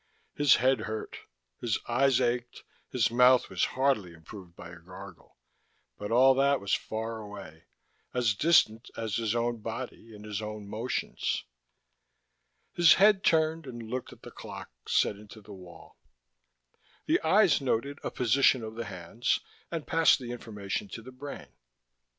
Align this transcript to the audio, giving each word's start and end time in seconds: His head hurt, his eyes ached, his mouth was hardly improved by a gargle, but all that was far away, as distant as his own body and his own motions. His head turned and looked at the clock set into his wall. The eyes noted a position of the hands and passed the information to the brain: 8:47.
His 0.33 0.55
head 0.55 0.79
hurt, 0.79 1.15
his 1.59 1.77
eyes 1.87 2.19
ached, 2.19 2.63
his 2.89 3.11
mouth 3.11 3.51
was 3.51 3.63
hardly 3.77 4.13
improved 4.13 4.55
by 4.55 4.69
a 4.71 4.79
gargle, 4.79 5.37
but 5.95 6.09
all 6.09 6.33
that 6.33 6.59
was 6.59 6.73
far 6.73 7.19
away, 7.19 7.65
as 8.11 8.33
distant 8.33 8.89
as 8.97 9.17
his 9.17 9.35
own 9.35 9.57
body 9.61 10.15
and 10.15 10.25
his 10.25 10.41
own 10.41 10.67
motions. 10.67 11.43
His 12.73 12.95
head 12.95 13.23
turned 13.23 13.67
and 13.67 13.91
looked 13.91 14.11
at 14.11 14.23
the 14.23 14.31
clock 14.31 14.71
set 14.89 15.17
into 15.17 15.39
his 15.39 15.49
wall. 15.49 15.99
The 17.05 17.21
eyes 17.21 17.61
noted 17.61 17.99
a 18.03 18.09
position 18.09 18.63
of 18.63 18.73
the 18.73 18.85
hands 18.85 19.39
and 19.69 19.85
passed 19.85 20.17
the 20.17 20.31
information 20.31 20.87
to 20.93 21.03
the 21.03 21.11
brain: 21.11 21.41
8:47. 21.41 21.47